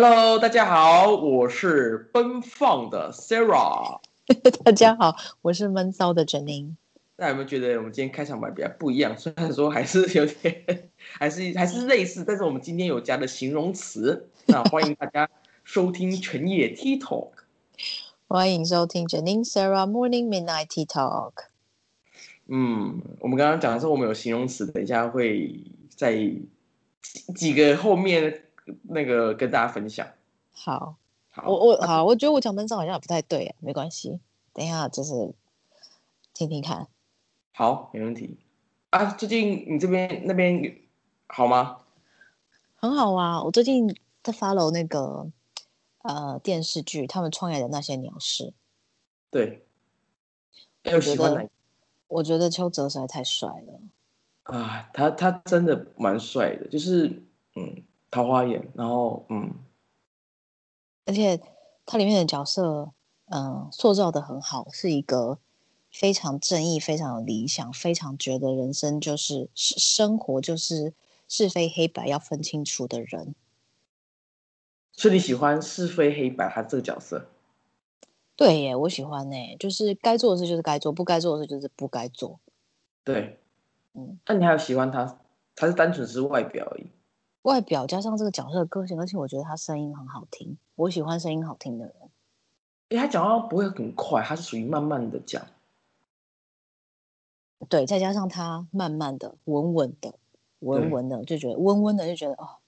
[0.00, 3.98] Hello，大家好，我是奔放的 Sarah。
[4.64, 6.76] 大家好，我是闷骚的 Jenny。
[7.16, 9.18] 大家有没有觉得我们今天开场白比较不一样？
[9.18, 14.28] 虽然说还是有点， 还是还是类似，但是我们今天有加的形容词。
[14.46, 15.28] 那欢迎大家
[15.64, 17.30] 收听全夜 T Talk。
[18.28, 21.32] 欢迎收听 Jenny Sarah Morning Midnight Tea Talk。
[22.46, 25.60] 嗯，我们刚刚讲的是我们有形容词，等一下会
[25.96, 26.30] 在
[27.34, 28.44] 几个后面
[28.82, 30.06] 那个跟大家分享。
[30.52, 30.96] 好，
[31.30, 34.18] 好，我我好，我觉得我讲闷骚好像也不太对，没关系，
[34.52, 35.34] 等一下就是
[36.34, 36.88] 听听看。
[37.52, 38.38] 好，没问题。
[38.90, 40.80] 啊，最近你这边那边
[41.26, 41.78] 好吗？
[42.76, 45.30] 很好啊，我最近在 follow 那个
[46.02, 48.54] 呃电视剧，他们创业的那些鸟事。
[49.30, 49.66] 对，
[50.84, 51.50] 我觉有喜欢哪得
[52.06, 53.80] 我觉得邱泽实在太帅了。
[54.44, 54.88] 啊？
[54.94, 57.22] 他他真的蛮帅的，就是
[57.54, 59.54] 嗯，桃花眼，然后嗯，
[61.06, 61.40] 而且
[61.84, 62.92] 它里面的角色，
[63.26, 65.38] 嗯、塑造的很好，是一个
[65.90, 70.94] 非常正义、非常有理想、非常觉得人生就是是生活就是
[71.28, 73.34] 是非黑白要分清楚的人。
[74.92, 77.28] 所以你喜欢是非黑白他这个角色？
[78.34, 82.38] 对耶，我喜欢呢，就是该做的事就是该做，不该做的事就是不该做。
[83.04, 83.38] 对，
[83.94, 85.18] 嗯，那你还有喜欢他？
[85.56, 86.86] 他是单纯是外表而已。
[87.48, 91.94] 外表加上这个角色的个性，而且我觉得他声音很好听，我喜欢声音好听的人。
[92.90, 95.46] 因为他讲话不会很快，他是属于慢慢的讲。
[97.70, 100.14] 对，再加上他慢慢的、稳稳的、
[100.60, 102.58] 稳稳的，就觉得温温的，就觉得哦，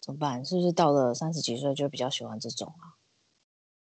[0.00, 0.44] 怎么办？
[0.44, 2.94] 是不是到了三十几岁就比较喜欢这种啊？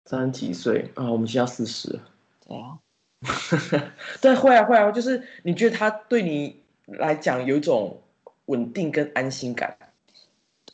[0.06, 2.00] 三十几岁啊，我们现在要四十。
[2.48, 2.80] 对啊，
[4.22, 8.02] 对，会啊会啊，就是你觉得他对你来讲有一种
[8.46, 9.78] 稳定跟安心感。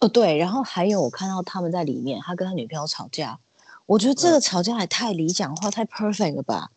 [0.01, 3.39] 哦对，然后还有我看到他们在里面，他跟他女朋友吵架，
[3.85, 6.71] 我觉得这嗯个吵架也太理想化、太 perfect 了吧？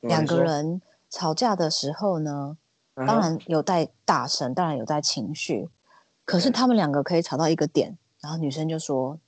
[0.00, 0.80] 两个，人
[1.10, 2.56] 吵架的时候呢，
[2.94, 5.68] 嗯当然有带大声，当然有带情绪，
[6.24, 9.18] 可是他们两个可以吵到一个点，然后女生就说：“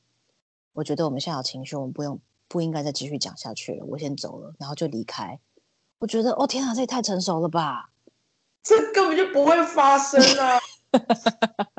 [0.73, 2.19] 我觉得我们现在有情绪，我们不用
[2.49, 5.39] 不应该再继续讲下去了，我先走了。”然后就离开。
[5.99, 7.91] 我觉得哦天啊，这也太成熟了吧！
[8.63, 10.59] 这根本就不会发生啊！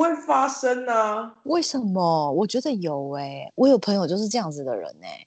[0.00, 1.34] 会发生啊！
[1.44, 2.32] 为什么？
[2.32, 5.26] 我觉得有哎、我有朋友就是这样子的人哎、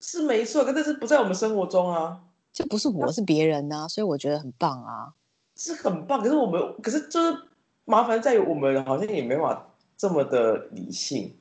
[0.00, 2.20] 是没错，可这是不在我们生活中啊，
[2.52, 5.14] 就不是我是别人呐、所以我觉得很棒啊。
[5.56, 6.20] 是很棒。
[6.20, 7.36] 可是我们，可是就是
[7.84, 9.66] 麻烦在于我们好像也没办法
[9.96, 11.36] 这么的理性，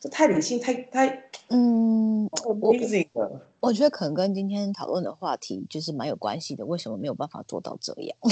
[0.00, 3.46] 这太理性，太太嗯，amazing 了。
[3.60, 6.66] 我觉得可能跟今天讨论的话题就是蛮有关系的。
[6.66, 8.16] 为什么没有办法做到这样？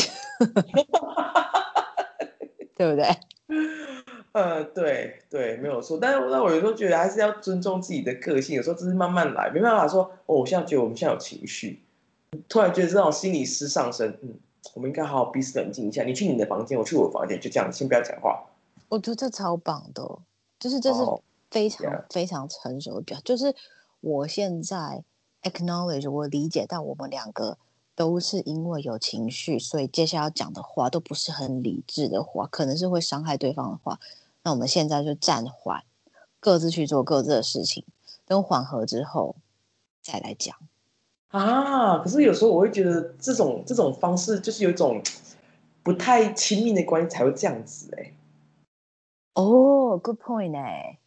[2.75, 3.07] 对不对？
[4.33, 5.99] 呃，对对，没有错。
[6.01, 11.83] 但是，但我有时候觉得还是要尊重自己的个性，有时候只是慢慢来，没办法说哦，我现在觉得我们现在有情绪，
[12.49, 14.35] 突然觉得这种心理师上升，嗯，
[14.75, 16.05] 我们应该好好彼此冷静一下。
[16.05, 18.45] 你去你的房间，我去我的房间，就这样，先不要讲话。
[18.89, 20.03] 我觉得这超棒的，
[20.59, 23.53] 就是这是哦非常、非常成熟的表，就是
[24.01, 25.03] 我现在
[25.43, 27.59] acknowledge 我理解到我们两个
[28.01, 34.01] 都是因为有情绪，所以接下来要讲的话都不是很理智的话，可能是会伤害对方的话。
[34.43, 35.83] 那我们现在就暂缓，
[36.41, 37.85] 各自去做各自的事情，
[38.25, 39.37] 等缓和之后
[40.01, 40.57] 再来讲。
[41.29, 45.03] 啊，可是有时候我会觉得这种这种方式就是有一种
[45.83, 48.15] 不太亲密的关系才会这样子哎、
[49.35, 50.99] 哦、g o o d point 哎、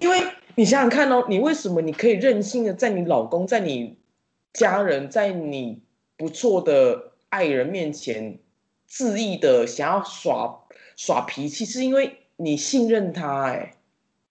[0.00, 0.20] 因为
[0.56, 3.96] 你想想看哦，你为什么你可以任性的在你老公、在你
[4.52, 5.80] 家人、在你
[6.22, 8.38] 不错的爱人面前
[8.88, 10.60] 恣意的想要耍
[10.96, 13.74] 耍脾气，是因为你信任他哎、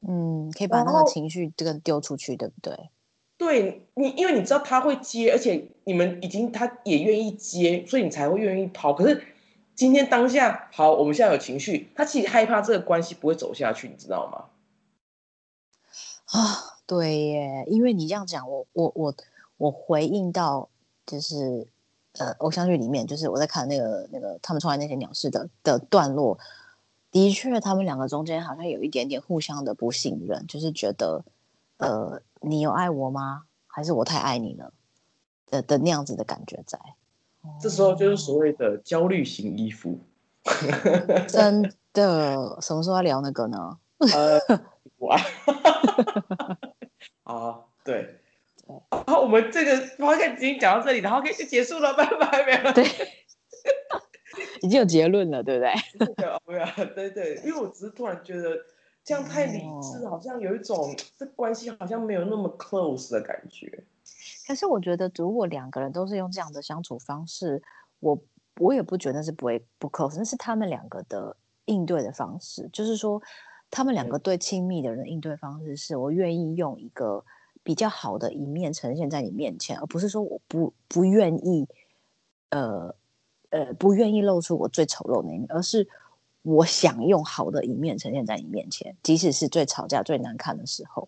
[0.08, 2.90] 嗯，可以把那个情绪这个丢出去，对不对？
[3.38, 8.94] 对你，因为你知道他会接，而且你们已经他也愿意接，所以你才会愿意抛。
[8.94, 9.22] 可是
[9.76, 14.46] 今天当下，好，我们现在有情绪，他其实害怕这个关系不会走下去，你知道吗？
[16.28, 19.14] 啊，对耶，因为你这样讲，我我我
[19.58, 20.70] 我回应到
[21.06, 21.68] 就是
[22.20, 26.38] 呃偶像剧里面，就是我在看那个那个他们创来那些鸟事的的段落，
[27.12, 31.24] 的确他们两个中间好像有一点点互相的不信任，就是觉得
[31.78, 33.44] 呃你有爱我吗？
[33.68, 34.74] 还是我太爱你了
[35.50, 36.80] 的的那样子的感觉在。
[37.60, 40.00] 这时候就是所谓的焦虑型依附。
[41.30, 41.62] 真
[41.94, 43.78] 的，什么时候要聊那个呢？
[44.00, 44.40] 呃，
[44.98, 45.14] 我，
[47.24, 48.21] 啊，对。
[48.90, 52.74] 然后我们这个 o d 已经讲到这里，然后可以就结束了，拜拜，没有。
[52.74, 52.84] 对，
[54.62, 56.16] 已经有结论了，对不对？
[56.16, 58.58] 对啊，对啊，对对，因为我只是突然觉得，
[59.04, 63.84] 这样太理智，好像有一种这关系好像没有那么 close 的感觉。
[64.48, 67.62] 可是我觉得，如果两个人都是用这样的相处方式，
[68.00, 68.18] 我
[68.60, 71.36] 我也不觉得是不会不 close，那是他们两个的
[71.66, 72.70] 应对的方式。
[72.74, 73.22] 就是说，
[73.70, 77.24] 他们两个对亲密的人应对方式是，我愿意用一个
[77.64, 81.68] 比较好的一面呈现在你面前，而不是说我不不愿意，
[82.50, 82.96] 呃
[83.50, 85.88] 呃，不愿意露出我最丑陋那一面，而是
[86.42, 91.08] 我想用好的一面呈现在你面前，即使是最吵架最难看的时候。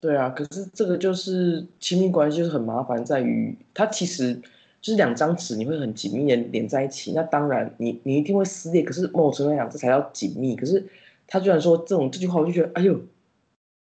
[0.00, 4.34] 对啊，可是这个就是亲密关系，就是很麻烦，在于它其实
[4.80, 7.12] 就是两张纸，你会很紧密的连在一起。
[7.12, 8.82] 那当然，你你一定会撕裂。
[8.82, 10.56] 可是某种程度讲，这才叫紧密。
[10.56, 10.88] 可是
[11.26, 12.98] 他居然说这种这句话，我就觉得，哎呦，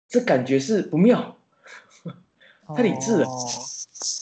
[0.10, 1.37] 这感觉是不妙，
[2.76, 3.28] 太理智了。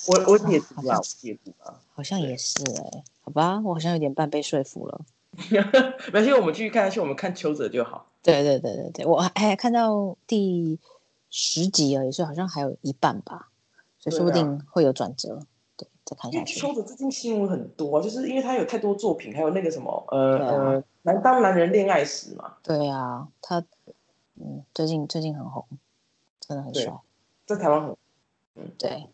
[0.07, 5.01] 我我解读啊，解读啊，好像也是哎，好吧，我好像有点半被说服了。
[5.49, 8.07] 没关系，我们继续看下去，我们看秋泽就好。
[8.21, 10.79] 对对对对对，我还看到第。
[11.37, 13.49] 十集而已，所以好像还有一半吧，
[13.99, 15.37] 所以说不定会有转折。
[15.75, 16.57] 对，再看下去。
[16.57, 22.53] 秋子最近新闻很多，就是因为他有太多作品，还有那个什么，呃呃，男当男人恋爱史嘛。
[22.63, 23.61] 对啊，他
[24.35, 25.65] 嗯，最近最近很红，
[26.39, 26.93] 真的很帅，
[27.45, 27.95] 在台湾很。
[28.55, 29.07] 嗯，对。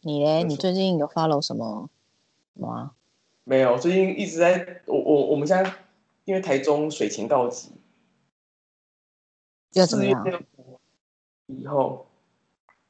[0.00, 0.44] 你嘞？
[0.44, 1.90] 你最近有 follow 什么
[2.54, 2.92] 吗？
[3.44, 5.72] 没有，最近一直在我我我们现在
[6.24, 7.70] 因为台中水情告急，
[9.72, 10.24] 要怎么样？
[11.46, 12.06] 以后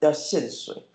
[0.00, 0.86] 要限水，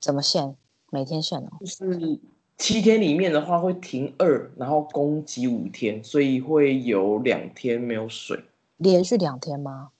[0.00, 0.56] 怎么限？
[0.90, 1.50] 每天限哦。
[1.60, 2.20] 就是
[2.58, 8.44] 七天里面的话会停二，然后供给五天，所以会有两天没有水。
[8.78, 9.91] 连续两天吗？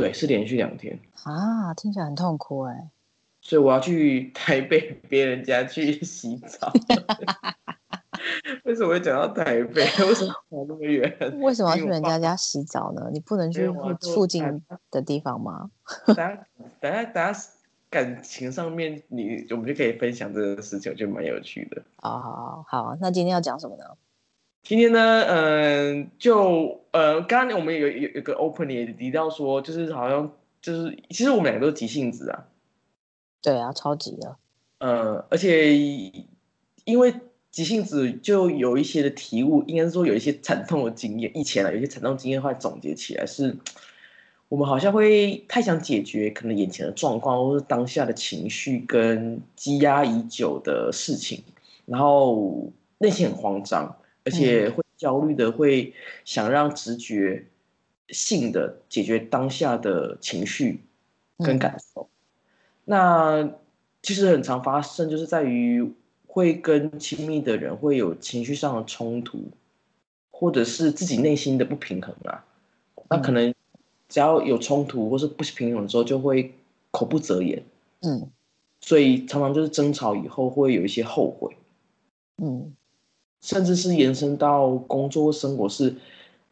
[0.00, 0.98] 对，是连续两天。
[1.22, 2.90] 啊，听起来很痛苦哎。
[3.40, 6.72] 所以我要去 台北别人家去洗澡。
[8.64, 9.82] 为什么会讲到台北？
[10.04, 11.14] 为什么跑那么远？
[11.40, 13.10] 为什么要去人家家洗澡呢？
[13.12, 13.70] 你不能去
[14.14, 15.70] 附近的地方吗？
[16.06, 16.46] 等下，
[16.80, 17.50] 等下，等下，
[17.90, 21.82] 感情上面，你我们就可以分享这个事情，我觉得蛮有趣的。
[21.96, 23.84] 好好好，那今天要讲什么呢？
[24.64, 32.46] 今天呢，嗯，就呃，刚刚我们有有有个 opening 也提到说，就是好像就是其实我们两个都是急性子啊。
[33.40, 34.36] 对啊，超级的。
[34.78, 35.76] 呃，而且
[36.84, 37.14] 因为。
[37.54, 41.30] 急性子就有一些的体悟，应该是说有一些惨痛的经验。
[41.36, 43.56] 以前啊，有些惨痛经验话总结起来是，
[44.48, 51.44] 我们好像会太想解决可能眼前的状况，或是当下的情绪跟积压已久的事情，
[51.86, 55.92] 然后内心很慌张，而且会焦虑的，会
[56.24, 57.46] 想让直觉
[58.08, 60.80] 性的解决当下的情绪
[61.38, 62.08] 跟感受。
[62.84, 63.48] 那
[64.02, 65.92] 其实很常发生，就是在于。
[66.26, 69.38] 会跟亲密的人会有情绪上的冲突，
[70.32, 72.44] 或者是自己内心的不平衡啊。
[73.08, 73.54] 那可能
[74.08, 76.52] 只要有冲突或是不平衡的时候，就会
[76.90, 77.62] 口不择言。
[78.00, 78.28] 嗯，
[78.80, 81.56] 所以常常就是争吵以后会有一些后悔。
[82.38, 82.74] 嗯，
[83.44, 85.94] 甚至是延伸到工作生活是，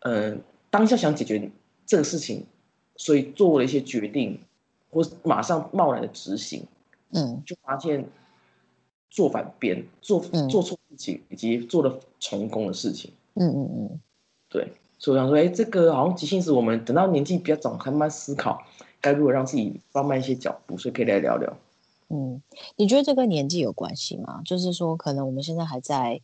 [0.01, 1.51] 嗯，当下想解决
[1.87, 2.45] 这个事情，
[2.97, 4.39] 所以做了一些决定，
[4.91, 6.63] 或马上贸然的执行。
[7.13, 8.05] 嗯，就发现。
[9.15, 10.19] 做反边，做
[10.49, 13.13] 做错事情，以及做了成功的事情。
[13.35, 14.01] 嗯嗯嗯，
[14.49, 18.63] 对，所以我想说，哎，这个好像急性子，我们等到年纪比较长，慢慢思考
[19.03, 21.55] 该如何让自己放慢一些脚步，所以可以来聊聊。
[22.09, 22.41] 嗯，
[22.77, 24.41] 你觉得这跟年纪有关系吗？
[24.47, 26.23] 就是说，可能我们现在还在，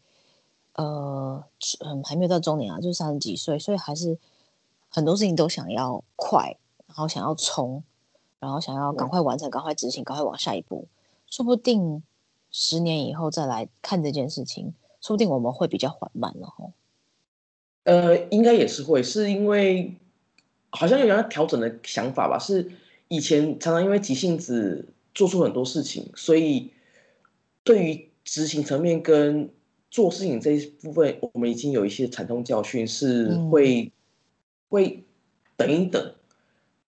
[0.78, 1.44] 呃，
[1.80, 4.16] 嗯，还没有到中年啊，就三十几岁，所以还是
[4.88, 6.56] 很多事情都想要快，
[6.86, 7.82] 然后想要冲，
[8.38, 10.86] 然后想要赶快完成，赶快执行，赶快往下一步，
[11.28, 12.02] 说不定。
[12.50, 16.72] 十年以后再来看这件事情，说不定我们会比较缓慢了哈。
[17.84, 19.96] 呃，应该也是会，是因为
[20.70, 22.38] 好像有人调整的想法吧？
[22.38, 22.72] 是
[23.08, 26.72] 以前常常因为急性子做出很多事情，所以
[27.64, 29.50] 对于执行层面跟
[29.90, 33.92] 做事情这一部分，我们已经有一些惨痛教训，是会
[34.68, 35.04] 会
[35.56, 36.14] 等一等。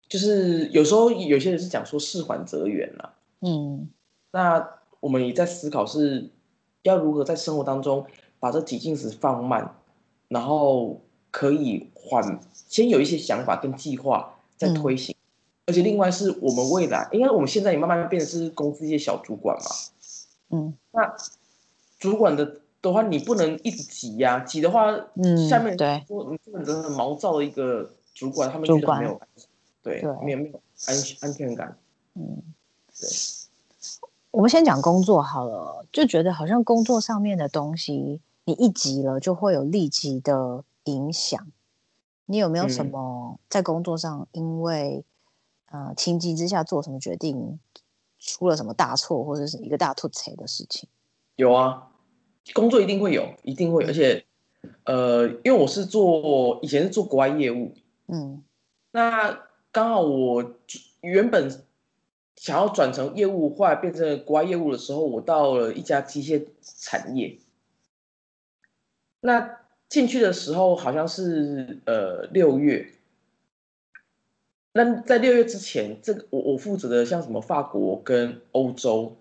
[0.09, 3.89] 就是有时候有些人是讲说事缓则圆了，嗯，
[4.31, 4.69] 那。
[5.01, 6.31] 我们也在思考是
[6.83, 8.07] 要如何在生活当中
[8.41, 9.77] 把这几件事放慢，
[10.29, 15.15] 然后可以缓先有一些想法跟计划再推行，
[15.67, 19.67] 而且另外是我们未来，因为我们现在也慢慢变成是公司一些小主管嘛，
[20.49, 21.15] 嗯，那
[21.99, 29.21] 主管的的话，你不能一直挤呀，挤的话，嗯，下面对，说你真的很毛躁的一个主管，他们觉得没有，
[29.83, 31.77] 对，没有没有安安全感，
[32.15, 32.43] 嗯，
[32.99, 33.09] 对。
[34.31, 41.47] 我们先讲工作好了，就觉得好像工作上面的东西，你一急了就会有立即的影响。
[42.27, 45.05] 你有没有什嗯么在工作上因为
[45.71, 47.61] 呃情急之下做什么决定，
[48.19, 50.89] 出了什么大错或者是一个大突锤的事情？
[51.37, 51.91] 有啊，
[52.53, 54.25] 工作一定会有，一定会有，而且
[54.85, 57.75] 呃，因为我是做以前是做国外业务，
[58.09, 58.43] 嗯。
[58.93, 59.41] 那
[59.73, 60.55] 刚好我
[61.01, 61.51] 原本
[62.37, 67.39] 想要转成业务，后来变成国外业务的时候，我到了一家机械产业。
[69.21, 69.59] 那
[69.89, 72.93] 进去的时候好像是呃六月，
[74.73, 79.17] 那在六月之前，这个我我负责的像什么法国跟欧洲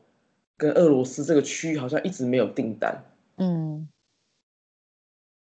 [0.57, 3.03] 跟俄罗斯这个区域好像一直没有订单，
[3.37, 3.87] 嗯。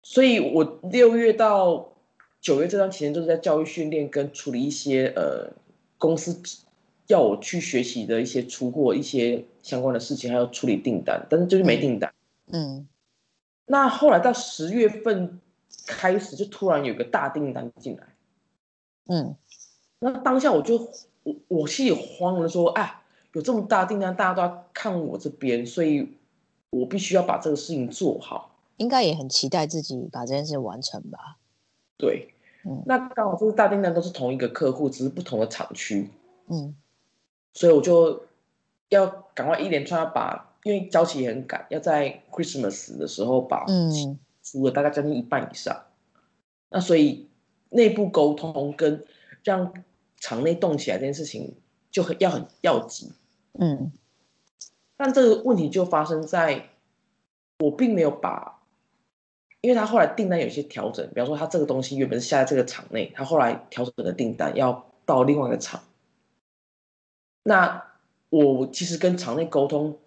[0.01, 1.93] 所以我六月到
[2.41, 5.49] 九月这段期间都是在教育训练跟处理一些呃
[5.97, 6.41] 公司
[7.07, 12.13] 要我去学习的一些出货一些相关的事情，还有处理订单，但是就是没订单。
[12.47, 12.87] 嗯。
[13.65, 15.39] 那后来到十月份
[15.87, 18.03] 开始，就突然有个大订单进来，
[19.07, 19.35] 嗯。
[19.99, 20.91] 那当下我就
[21.23, 23.01] 我我心里慌了，说，哎，
[23.31, 26.17] 有这么大订单，大家都要看我这边，所以
[26.73, 28.49] 我必须要把这个事情做好。
[28.77, 31.37] 应该也很期待自己把这件事完成吧？
[31.95, 32.33] 对，
[32.65, 36.09] 嗯那刚好这个大订单都是同一个客户，只是不同的厂区，
[36.47, 36.75] 嗯
[37.53, 38.25] 所以我就
[38.89, 45.83] 要赶快一连串要把，因为交期也很赶，要在 Christmas 的时候把嗯出了大概将近一半以上。
[46.71, 47.29] 那所以
[47.69, 49.05] 内部沟通跟
[49.43, 49.71] 让
[50.17, 51.53] 场内动起来这件事情
[51.91, 53.11] 就很要很要急。
[53.59, 53.91] 嗯
[55.03, 56.69] 但这个问题就发生在
[57.59, 58.61] 我并没有把，
[59.59, 65.83] 因为他后来订单有一些调整，比方说他这个东西原本是下在这个厂内，他后来调整的订单要到另外一个厂。
[67.43, 67.83] 那
[68.29, 69.99] 我其实跟厂内沟通，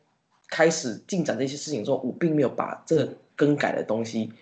[0.48, 4.32] 开始进展这些事情之后，我并没有把这个更改的东西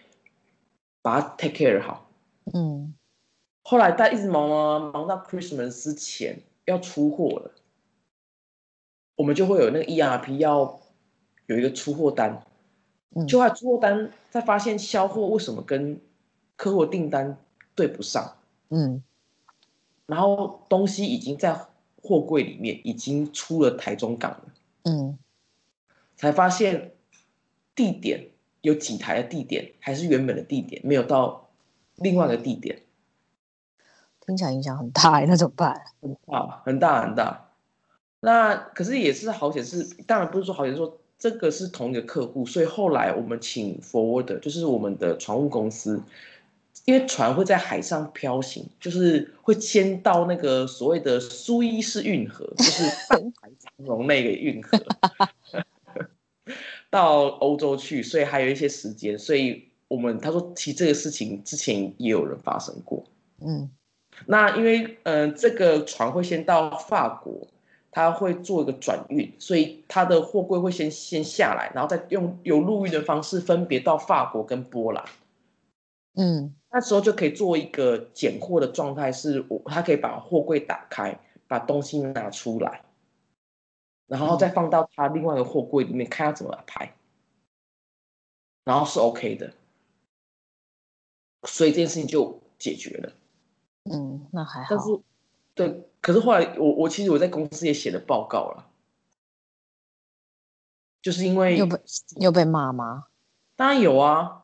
[1.03, 2.09] 把它 take care 好。
[2.53, 2.95] 嗯
[3.65, 7.51] 后来大家一直忙忙忙忙到 Christmas 之前要出货了，
[9.16, 10.80] 我们就会有那个 ERP 要
[11.47, 12.42] 有一个出货单，
[13.14, 16.00] 嗯，就后来出货单再发现销货为什么跟
[16.56, 17.37] 客户的订单
[17.75, 18.37] 对不上，
[18.71, 19.02] 嗯
[20.06, 21.59] 然后东西已经在
[22.02, 24.44] 货柜里面已经出了台中港了，
[24.83, 25.18] 嗯
[26.16, 26.92] 才发现
[27.75, 28.28] 地点
[28.61, 31.49] 有几台的地点还是原本的地点，没有到
[31.97, 32.80] 另外一个地点。
[34.26, 35.83] 听起来影响很大哎，那怎么办？
[36.00, 37.44] 很大很大很大。
[38.25, 46.00] 那可是也是好险是，当然不是说好险说这个是同一个客户，所以后来我们请 forward 就是我们的船务公司，
[46.87, 54.78] 因为船会在海上漂行，就是会先到那个所谓的苏伊士运河，就是 上海长荣那个运河，
[56.88, 63.04] 到欧洲去，所以还有一些时间，所以我们他说其实这个事情之前也有人发生过。
[63.40, 63.71] 嗯
[64.26, 67.49] 那因为嗯、呃这个船会先到法国，
[67.95, 75.05] 它会做一个转运，所以它的货柜会先先下来，然后再用有陆运的方式分别到法国跟波兰。
[76.17, 82.83] 嗯那时候就可以做一个拣货的状态，是我它可以把货柜打开，把东西拿出来，
[84.09, 86.93] 然后再放到它另外一个货柜里面，看要怎么排，
[88.65, 89.53] 然后是 OK 的，
[91.45, 93.13] 所以这件事情就解决了。
[93.85, 94.69] 嗯，那还好。
[94.71, 95.01] 但是，
[95.55, 98.67] 对，可是后来我我其实我在公司也写了报告了，
[101.01, 101.81] 就是因为又被
[102.21, 103.07] 又被骂吗？
[103.57, 104.43] 当然有啊，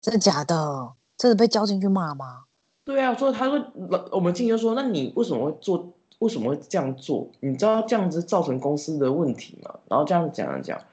[0.00, 0.94] 真的假的？
[1.16, 2.46] 真的被叫进去骂吗？
[2.84, 3.58] 对啊，所以他说
[3.90, 5.94] 老我们进去就说，那你为什么会做？
[6.18, 7.30] 为什么会这样做？
[7.38, 9.78] 你知道这样子造成公司的问题吗？
[9.88, 10.84] 然后这样讲讲讲，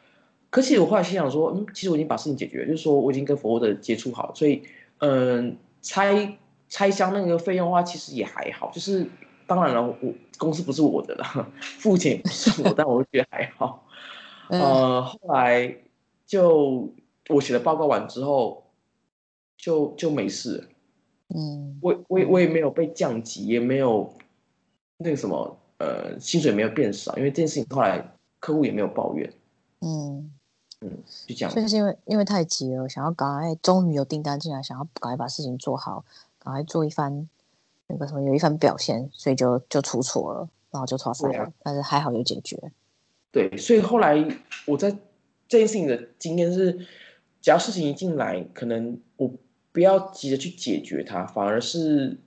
[0.52, 4.62] 可其实我后来心想说，嗯，其实我已经把事情解决了，就是说我已经跟服务的接触好，所以
[5.00, 9.08] 嗯，拆拆箱那个费用的话，其实也还好，就是
[9.50, 13.84] 当然了，我公司不是我的了，付钱也不是我， 但我觉得还好。
[14.50, 15.76] 嗯呃，后来
[16.28, 16.88] 就
[17.30, 18.64] 我写了报告完之后，
[19.58, 20.70] 就就没事。
[21.34, 24.14] 嗯我我也我也没有被降级，也没有
[24.98, 29.34] 那个什么呃薪水没有变少，因为这件事情后来客户也没有抱怨，
[29.82, 30.32] 嗯，
[31.26, 31.60] 就这样所。
[31.60, 36.06] 以是因为因为太急了，想要赶快，终于有订单进来，想要赶快把事情做好，
[36.38, 37.28] 赶快做一番
[37.90, 42.72] 那个什么有一番表现，所以就就出错了，然后就错赛对啊了，但是还好有解决。
[43.32, 44.26] 对，所以后来
[44.66, 44.92] 我在
[45.48, 46.72] 这件事情的经验是，
[47.42, 49.32] 只要事情一进来，可能我
[49.72, 52.18] 不要急着去解决它，反而是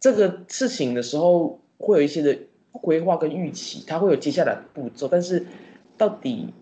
[0.00, 2.38] 这个事情的时候会有一些的
[2.72, 5.46] 规划跟预期，它会有接下来的步骤，但是
[5.96, 6.52] 到底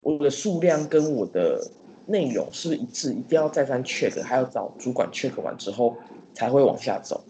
[0.00, 1.70] 我的数量跟我的
[2.06, 5.96] 内容是不是一致，一定要再三 check，还要找主管 check 完之后
[6.34, 7.22] 才会往下走。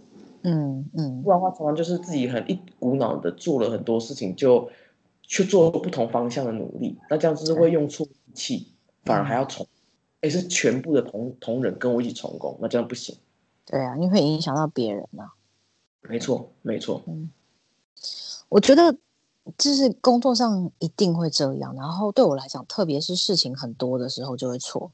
[0.42, 4.70] 嗯嗯，不然的话，常常就是自己很一股脑的做了很多事情，就
[5.22, 8.68] 去做不同方向的努力，那这样子会用错力气，
[9.04, 9.66] 反而还要重，
[10.22, 13.16] 也是全部的同同仁跟我一起成功，那这样不行。
[13.66, 15.30] 对啊，因为会影响到别人呐、
[16.00, 17.30] 没错，没错，嗯。
[18.48, 18.96] 我觉得
[19.58, 24.90] 就是工作上一定会这样，然后对我来讲，特别是事情很多的时候就会错。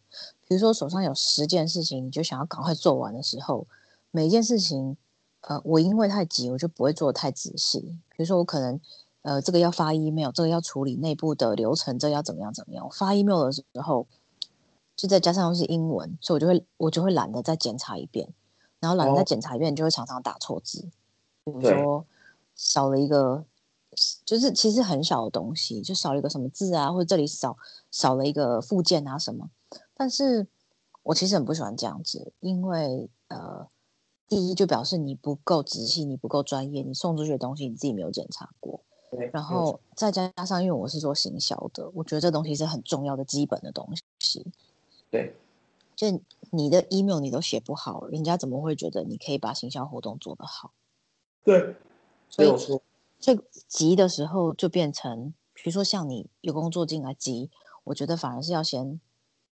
[0.46, 3.66] 比如说手上有十件事情，你就想要赶快做完的时候，
[4.10, 4.96] 每一件事情，
[5.42, 7.80] 呃，我因为太急，我就不会做的太仔细。
[7.80, 8.80] 比如说我可能，
[9.22, 12.86] 呃，这个要发 email，这个要处理内部的流程，这个要怎么样怎么样。
[12.86, 14.06] 我发 email 的时候，
[14.94, 18.28] 就再加上又是英文，所以我就会我就会懒得再检查一遍，
[18.80, 20.88] 然后懒得再哦检查一遍，就会常常打错字。
[21.44, 22.06] 比如说
[22.54, 23.44] 少了一个，
[24.24, 27.56] 就是其实很小的东西，就少了一个什么字啊，或者这里少
[27.90, 29.50] 少了一个附件啊什么。
[29.94, 30.46] 但是
[31.02, 33.66] 我其实很不喜欢这样子，因为呃，
[34.28, 38.80] 第一就表示你不够仔细，你不够专业，你送出去的东西你自己没有检查过。
[39.10, 43.88] 对，然后再加上，因为我是做行销的，我觉得这东西是很重要的基本的东
[44.18, 44.44] 西。
[45.10, 45.34] 对，
[45.94, 50.72] 就你的 email 你都写不好，人家怎么会觉得你可以把行销活动做得好？
[51.44, 51.76] 对，
[52.28, 52.48] 所以
[53.24, 57.50] 没有错，这急的时候就变成，比如说像你有工作进来急，
[57.84, 59.00] 我觉得反而是要先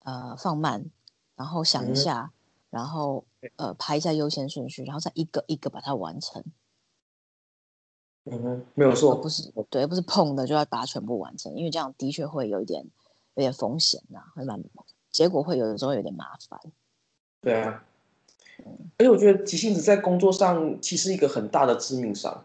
[0.01, 0.91] 呃放慢，
[1.37, 2.33] 然后想一嗯下，
[2.71, 3.25] 然后
[3.57, 6.45] 呃排一下优先顺序，然后再一个一个把它完成，
[8.25, 12.85] 嗯哼，没有而错，不是对，不是碰的就要把它全部完成，因为这样的确会有一点
[13.35, 14.63] 有点风险呐、会蛮
[15.11, 16.61] 结果会有的时候有点麻烦。
[17.41, 17.85] 对啊。
[18.99, 22.45] 而且我觉得急性子在工作上其实一个很大的致命伤。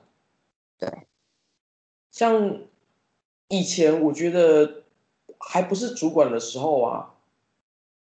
[0.83, 1.07] 对，
[2.11, 2.63] 像
[3.47, 4.83] 以前我觉得
[5.39, 7.15] 还不是主管的时候啊，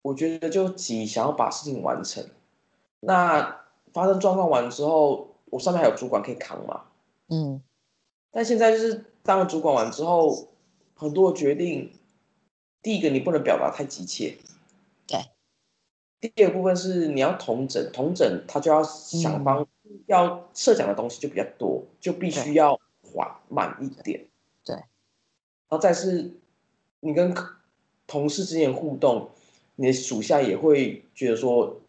[0.03, 2.29] 我觉得就急，想要把事情完成。
[2.99, 3.61] 那
[3.93, 6.85] 发生状况完之后，我上面还有主管可以扛嘛。
[7.29, 7.63] 嗯，
[8.33, 10.49] 但现在就是当了主管完之后，
[10.95, 11.93] 很多的决定，
[12.83, 14.39] 第一个你不能表达太急切，
[15.07, 15.21] 对，
[16.21, 19.45] 第二个部分是你要同整，同整他就要想嗯。
[19.45, 19.67] 方、
[20.07, 24.27] 要设想的东西就比较多，就必须要缓慢一点。
[24.65, 24.87] 对然
[25.69, 26.33] 后再是
[27.01, 27.35] 你跟
[28.07, 29.31] 同事之间互动，
[29.77, 31.81] 你的属下也会觉得说，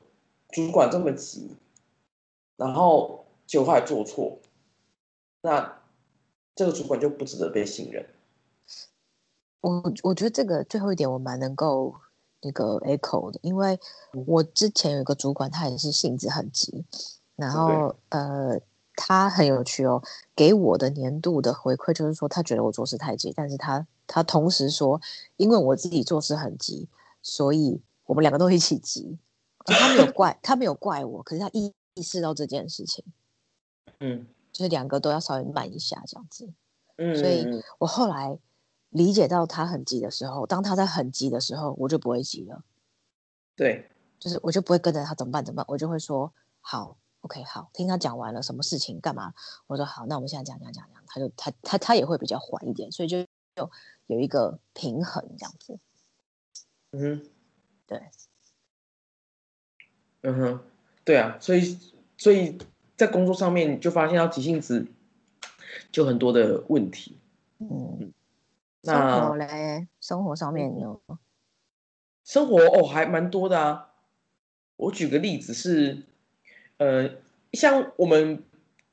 [0.49, 1.51] 主管这么急，
[2.55, 4.39] 然后结果后来做错，
[5.41, 5.81] 那
[6.55, 8.05] 这个主管就不值得被信任。
[9.61, 11.95] 我我觉得这个最后一点我蛮能够
[12.41, 13.79] 那个 echo 的，因为
[14.13, 16.85] 嗯我之前有一个主管，他也是性子很急，
[17.35, 18.59] 然后呃，
[18.95, 20.01] 他很有趣哦，
[20.35, 25.01] 给我的年度的回馈就是说，他觉得我做事太急，但是他他同时说，
[25.37, 26.87] 因为我自己做事很急，
[27.21, 29.17] 所以我们两个都一起急。
[29.65, 33.03] 就他没有怪 他没有怪我，可是他意意识到这件事情，
[33.99, 34.27] 嗯。
[34.51, 36.49] 就是两个都要稍微慢一下这样子。
[36.95, 37.61] 嗯，所以嗯。
[37.77, 38.39] 我后来
[38.91, 42.63] 理解到他很急的时候，当他在很急的时候，我就不会急了，
[43.57, 46.95] 对，就是我就不会跟着他怎么办怎么办，我就会说好
[47.25, 49.33] ，OK，好，听他讲完了什么事情干嘛，
[49.65, 53.23] 我说好，那我们现在讲讲讲讲，他就他他他也会比较缓一点，所以就
[53.55, 53.71] 就
[54.05, 55.79] 有一个平衡这样子。
[56.91, 57.29] 嗯哼，
[57.87, 58.09] 对，
[60.21, 60.59] 嗯哼，
[61.03, 61.79] 对啊，所以
[62.15, 62.59] 所以
[62.95, 64.85] 在工作上面就发现要急性子
[65.91, 67.17] 就很多的问题。
[67.57, 68.13] 嗯，
[68.83, 71.01] 生那活嘞，生活上面有
[72.23, 73.93] 生活哦还蛮多的啊。
[74.77, 76.03] 我举个例子是，
[76.77, 77.09] 呃，
[77.53, 78.43] 像我们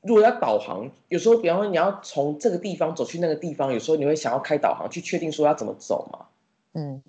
[0.01, 6.27] 如果要导航，有时候比方说你要从这个地方走去那个地方，有时候你会想要开导航去确定说要怎么走嘛。
[6.73, 7.01] 嗯。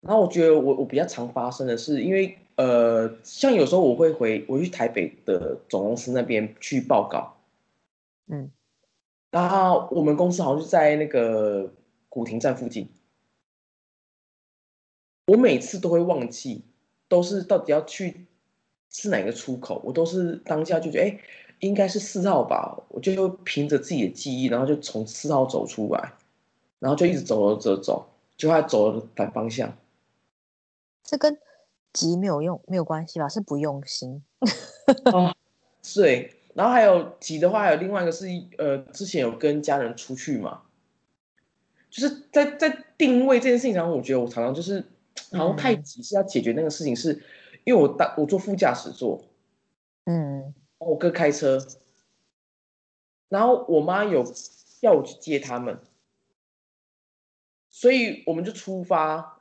[0.00, 7.36] 然后我觉得我我比较常发生的是，因为呃，像有时候我会回我去台北的总公司那边去报告，
[8.28, 8.50] 嗯。
[9.32, 11.72] 然后我们公司好像就在那个
[12.08, 12.88] 古亭站附近，
[15.26, 16.62] 我每次都会忘记，
[17.08, 18.26] 都是到底要去
[18.90, 21.18] 是哪个出口，我都是当下就觉得哎，
[21.60, 26.12] 应该是四号吧，我就凭着自己的记忆，然后就从四号走出来，
[26.78, 29.76] 然后就一直走走走走，就还走了反方向。
[31.04, 31.38] 这跟
[31.92, 33.28] 急没有用没有关系吧？
[33.28, 34.22] 是不用心。
[35.12, 35.34] 哦，
[35.94, 38.26] 对，然后还有急的话，还有另外一个是
[38.58, 40.62] 呃，之前有跟家人出去嘛，
[41.90, 44.84] 就是在在定位这件事情上，我觉得我常常就是
[45.32, 47.22] 好像太嗯急，是要解决那个事情是，
[47.66, 49.22] 因为我当我坐副驾驶座，
[50.06, 50.54] 嗯。
[50.78, 51.58] 我哥开车，
[53.30, 54.22] 然后我妈有
[54.82, 55.80] 要我去接他们，
[57.70, 59.40] 所以我们就出发，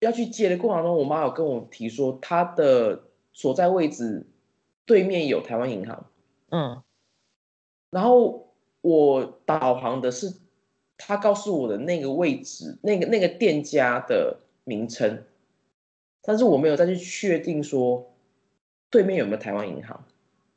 [0.00, 4.26] 要去接的过程中，我妈有跟我提说，她的所在位置
[4.84, 6.10] 对面有台湾银行，
[6.50, 6.82] 嗯。
[7.88, 10.34] 然后我导航的是
[10.98, 15.24] 他告诉我的那个位置，那个那个店家的名称，
[16.26, 18.10] 但是我没有再去确定说
[18.90, 20.04] 对面有没有台湾银行。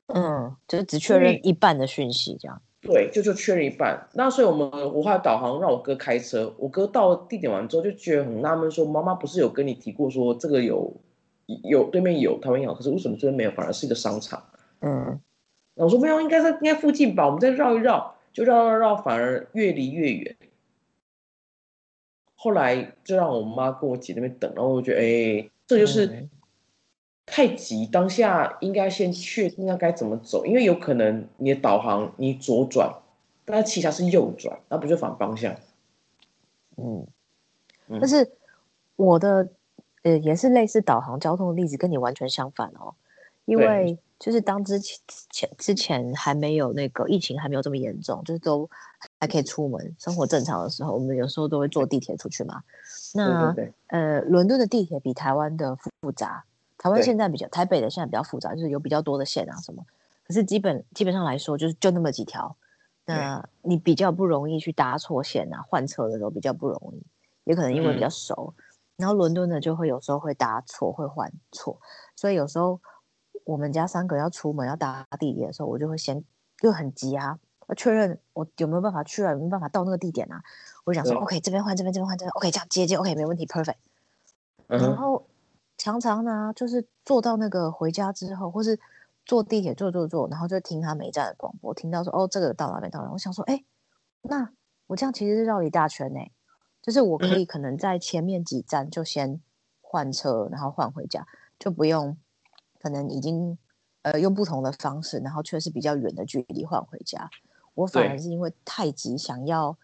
[0.07, 2.61] 嗯，就是只确认一半的讯息这样。
[2.81, 4.07] 对，就就确认一半。
[4.13, 10.95] 那所以我们我后来导航让我哥开车，我哥到地点完之后就觉得很纳闷，说妈妈不是有跟你提过说这个有
[11.63, 14.41] 有对面有台湾银行，可是为什么这边没有，反而是一个商场？
[14.79, 15.19] 嗯
[15.73, 20.35] 那我说没有，应该在应该附近吧，我们再绕一绕，就绕绕绕，反而越离越远。
[22.35, 26.29] 后来就让我妈跟我姐那边等，然后我觉得，哎，这就是嗯
[27.25, 33.01] 太急，当下应该先确定要该怎么走，因为有可能你的导航你左转，
[33.43, 35.53] 但是其实它是右转，那不就反方向？
[36.77, 37.05] 嗯，
[37.89, 38.31] 嗯但是
[38.95, 39.49] 我的
[40.03, 42.95] 呃也是类似导航交通的例子，跟你完全相反哦。
[43.43, 44.99] 因对为就是当之前
[45.29, 48.69] 前之前还没有那个疫情还没有这么严重，就是都
[49.19, 52.63] 还可以出门，生活正常的时候，我们有时候都会坐地铁出去嘛。
[53.13, 53.55] 那
[53.87, 56.43] 呃，伦敦的地铁比台湾的复杂，
[56.77, 59.85] 台湾对现在比较台北的现在比较复杂，就是有比较多的线啊什么。
[60.25, 62.55] 可是基本基本上来说，就是就那么几条，
[63.05, 67.05] 那你比较不容易去搭错线啊，换车的时候比较不容易，
[67.43, 68.53] 也可能因为比较嗯熟。
[68.97, 71.79] 然后伦敦的就会有时候会搭错，会换错，
[72.15, 72.81] 所以有时候
[73.47, 76.21] 我们家三个要出门要搭地铁的时候，我就会先
[76.57, 80.43] 就很急啊，要确认我有没有办法去啊，有没有办法到那个地点啊。
[80.83, 83.77] 我就想说对，OK，这边换这边，这边换这边，OK，这样接接，OK，没问题，perfect。
[84.67, 85.25] 嗯，然后
[85.77, 88.77] 常常呢，就是坐到那个回家之后，或是
[89.25, 93.63] 坐地铁坐坐坐，然后就听他每站的广播，听到说哦，这个到哪边到哪，我想说，哎，
[94.23, 94.51] 那
[94.87, 96.19] 我这样其实是绕一大圈呢，
[96.81, 99.39] 就是我可以可能在前面几站就先
[99.79, 101.25] 换车，然后换回家，
[101.57, 102.17] 就不用
[102.87, 103.57] 可能已经
[104.03, 107.29] 呃用不同的方式，然后却是比较远的距离换回家。
[107.73, 109.77] 我反而是因为太急，想要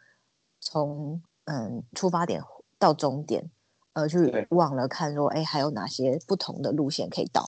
[0.61, 2.41] 从嗯出发点
[2.79, 3.51] 到终点，
[3.91, 7.45] 呃，去忘了看说，哎，还有哪些不同的路线可以到，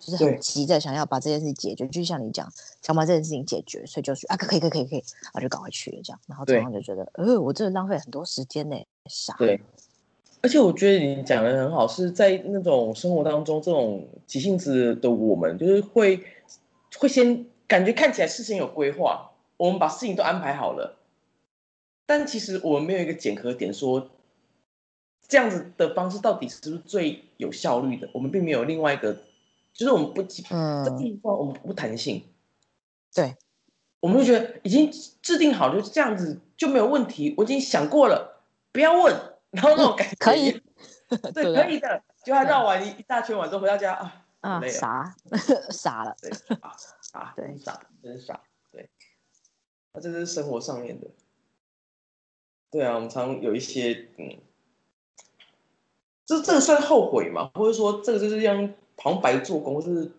[0.00, 6.56] 就是很急的想要把这件事情解决，就像你讲，想把这件事情解决，所以就去啊，可以可以可以可以，然后就赶快去了这样，然后对。
[6.60, 8.76] 常常就觉得，呃，我真的浪费很多时间呢，
[9.06, 9.62] 傻，对。
[10.42, 16.24] 而且我觉得你讲的很好，是在那种生活当中，这种急性子的我们，就是会
[16.98, 20.96] 会先感觉看起来事情有规划，我们把事情都安排好了，
[22.06, 24.08] 但其实我们没有一个检核点说，
[25.28, 28.08] 这样子的方式到底是不是最有效率的？
[28.14, 29.12] 我们并没有另外一个，
[29.74, 32.24] 就是我们不这嗯，地方我们不弹性，
[33.14, 33.36] 对，
[34.00, 39.14] 我们就觉得已经制定好就是这样子就没有问题，我已经想过了，不要问，
[39.50, 40.52] 然后那种感觉、可以，
[41.32, 42.02] 对， 不可以的。
[42.24, 45.14] 就他绕完一一大圈完之后回到家 啊，啊，傻
[45.70, 48.90] 傻了，对，傻傻，对真傻，真傻，对。
[49.92, 51.08] 那这是生活上面的，
[52.70, 54.38] 对啊，我们常有一些嗯，
[56.26, 57.50] 这这个算后悔嘛？
[57.54, 60.12] 或者说这个就是让好像白做工，或是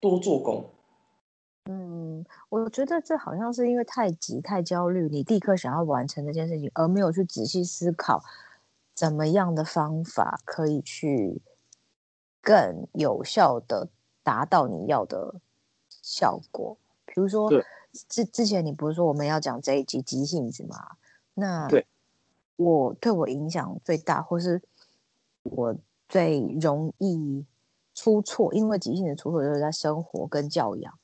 [0.00, 0.68] 多做工？
[1.66, 8.22] 嗯，我觉得这好像是因为太急、太焦虑，你立刻想要完成这件事情，而没有去仔细思考
[8.94, 11.42] 怎么样的方法可以去
[12.40, 13.88] 更有效的
[14.22, 15.40] 达到你要的
[15.88, 16.76] 效果。
[17.04, 17.50] 比如说，
[18.08, 20.96] 之之前你不是说我们要讲这一集急性子吗？
[21.34, 21.86] 那对
[22.56, 24.62] 我对我影响最大，或是
[25.42, 25.76] 我
[26.08, 27.44] 最容易
[27.94, 30.98] 出错，因为急性子出错就是在生活跟教养。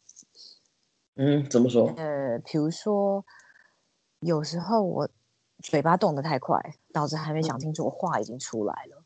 [1.17, 1.93] 嗯，怎么说？
[1.97, 3.25] 呃，比如说，
[4.21, 5.09] 有时候我
[5.63, 6.59] 嘴巴动得太快，
[6.95, 9.03] 脑子还没想清楚，我话已经出来了。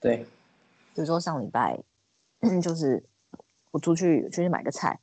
[0.00, 0.18] 对，
[0.94, 1.82] 比如说上礼拜，
[2.62, 3.04] 就是
[3.70, 4.98] 我出去出去买个菜，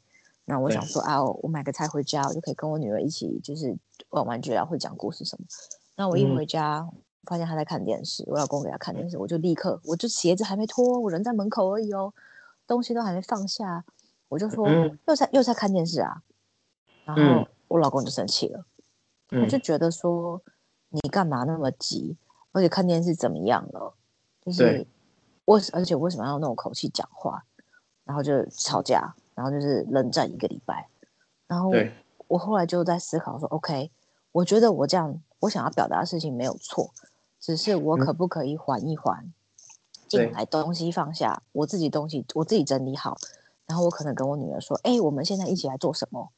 [0.46, 3.78] 那我想说啊，我买个菜回家，我就可以跟我女儿一起就是
[4.10, 5.46] 玩玩具啊，或者讲故事什么。
[5.96, 6.36] 那我一嗯。
[6.36, 6.88] 回家，
[7.24, 12.14] 发现她在看电视，我老公给她看电视，我就立刻，我就鞋子还没脱，我人在门口而已哦，
[12.66, 13.86] 东西都还没放下，
[14.30, 14.98] 我就说、嗯。
[15.08, 16.24] 又在又在看电视啊，
[17.06, 17.46] 然后嗯。
[17.68, 18.66] 我老公就生气了。
[19.30, 19.48] 他嗯。
[19.48, 20.42] 就觉得说
[21.04, 22.18] 你干嘛那么急，
[22.52, 23.94] 而且看电视怎么样了？
[24.46, 24.88] 就是对。
[25.46, 27.44] 为而且为什么要用那种口气讲话？
[28.04, 30.88] 然后就吵架，然后就是冷战一个礼拜。
[31.48, 31.72] 然后
[32.28, 33.92] 我后来就在思考说，OK，
[34.32, 36.92] 我觉得我这样我想要表达的事情没有错，
[37.40, 38.00] 只是我嗯。
[38.00, 39.32] 可不可以缓一缓，
[40.08, 43.18] 进来东西放下，我自己东西我自己整理好，
[43.66, 46.30] 然后我可能跟我女儿说，哎、我们现在一起来做什么？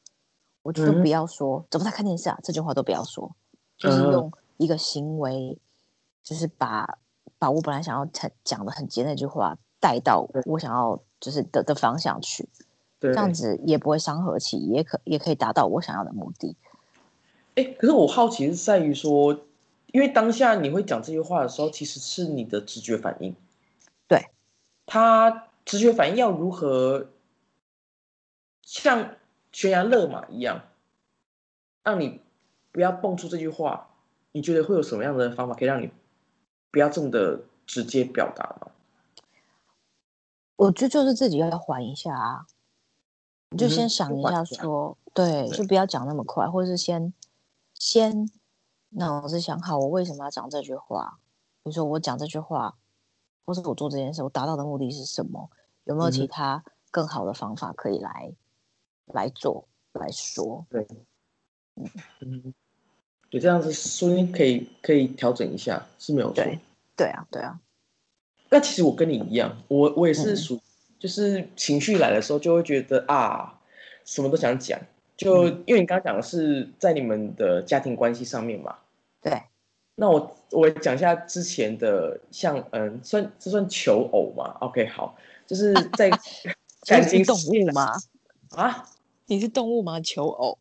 [0.62, 1.02] 我就嗯。
[1.02, 3.36] 不要说、怎么在看电视啊，这句话都不要说，
[3.78, 4.12] 就是嗯。
[4.12, 5.58] 用一个行为，
[6.22, 7.00] 就是把
[7.40, 12.50] 把我本来想要讲讲的很结那句话带到我想要就是的的方向去，
[13.00, 16.58] 对，这样子也不会伤和气，也可也可以达到我想要的目的。
[17.56, 19.46] 哎，可是我好奇是在于说，
[19.94, 23.34] 因为当下你会讲这句话的时候，其实是你的直觉反应。
[24.08, 24.28] 对，
[24.86, 27.10] 他直觉反应要如何
[28.64, 29.16] 像
[29.54, 30.64] 悬崖勒马一样，
[31.84, 32.22] 让你
[32.74, 33.89] 不要蹦出这句话？
[34.32, 35.92] 你觉得会有什么样的方法可以让你
[36.72, 38.72] 不要这么的直接表达吗？
[40.56, 42.46] 我觉得就是自己要缓一下啊，
[43.50, 47.14] 你就先想一下，说对，就不要讲那么快，或者是先。
[47.76, 48.30] 先
[48.90, 51.18] 脑子想好，我为什么要讲这句话？
[51.64, 52.76] 比如说，我讲这句话，
[53.46, 55.50] 或是我做这件事，我达到的目的是什么？
[55.86, 56.62] 有没有其他
[56.92, 58.34] 更好的方法可以来
[59.06, 60.66] 来做来说？
[60.70, 60.86] 对，
[62.20, 62.54] 嗯
[63.30, 66.44] 嗯，就这样子说，可以可以调整一下，是没有错。
[66.96, 67.60] 对啊，对啊。
[68.50, 70.60] 那其实我跟你一样，我我也是属，
[70.98, 73.60] 就是情绪来的时候，就会觉得啊，
[74.06, 74.80] 什么都想讲。
[75.16, 78.78] 就因为你刚刚讲的是在你们的家庭关系上面嘛，
[79.22, 79.44] 对。
[79.96, 85.14] 那我我讲一下之前的，像嗯，算这算求偶嘛？OK，好，
[85.46, 86.10] 就是在
[86.88, 87.92] 感情动物吗？
[88.52, 88.88] 啊，
[89.26, 90.00] 你是动物吗？
[90.00, 90.58] 求偶？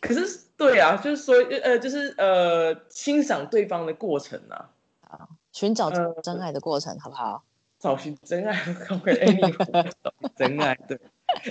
[0.00, 4.70] 可是对啊，就是说呃，就是呃，欣赏对方的过程啊，
[5.08, 5.90] 啊，寻找
[6.22, 7.42] 真爱的过程，好不好？
[7.78, 9.14] 找寻真爱，OK，
[10.36, 10.98] 真爱，对。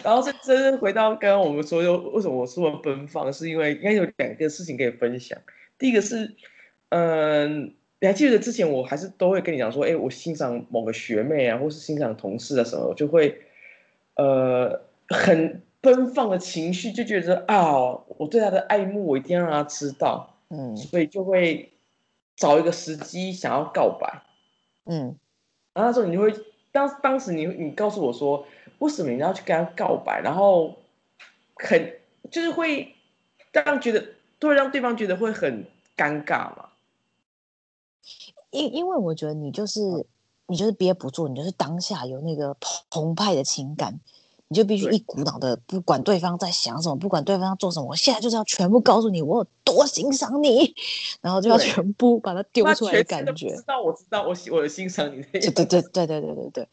[0.03, 5.39] 然后是真的回到刚刚我们说，又为什么我说奔放，是因为应该有两个事情可以分享。
[5.77, 6.35] 第一个是，
[6.89, 13.41] 嗯，你还记得之前我还是都会跟你讲说，哎，我欣赏某个学妹啊，或是欣赏同事啊什么，就会
[14.15, 17.71] 呃很奔放的情绪，就觉得啊，
[18.17, 21.71] 我对他的爱慕，我一定要让他知道，嗯，所以就会
[22.35, 24.23] 找一个时机想要告白，
[24.83, 25.17] 嗯，
[25.73, 26.33] 然后那时候你就会
[26.73, 28.45] 当当时你你告诉我说。
[28.79, 30.21] 为什么你要去跟他告白？
[30.21, 30.75] 然后
[31.55, 32.93] 很就是会
[33.51, 34.07] 让觉得，
[34.39, 36.69] 会让对方觉得会很尴尬嘛？
[38.51, 39.81] 因因为我觉得你就是
[40.45, 42.55] 你就是憋不住，你就是当下有那个
[42.91, 43.99] 澎湃的情感，
[44.49, 50.73] 你就必须一股脑的，不管对方在想什么，不管对方要做什么，我现在就是要全部告诉你我有多欣赏你，
[51.21, 53.55] 然后就要全部把它丢出来的感觉。
[53.55, 55.21] 知道我知道我喜我欣赏你。
[55.31, 56.67] 对对对对对对对对。